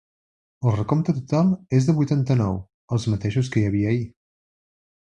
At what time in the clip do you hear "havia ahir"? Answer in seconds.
3.71-4.05